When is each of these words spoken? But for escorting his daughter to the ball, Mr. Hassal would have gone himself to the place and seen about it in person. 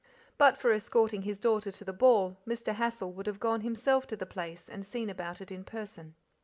But 0.39 0.57
for 0.57 0.71
escorting 0.71 1.21
his 1.21 1.37
daughter 1.37 1.71
to 1.71 1.85
the 1.85 1.93
ball, 1.93 2.39
Mr. 2.47 2.73
Hassal 2.73 3.11
would 3.13 3.27
have 3.27 3.39
gone 3.39 3.61
himself 3.61 4.07
to 4.07 4.15
the 4.17 4.25
place 4.25 4.67
and 4.67 4.83
seen 4.83 5.11
about 5.11 5.41
it 5.41 5.51
in 5.51 5.63
person. 5.63 6.15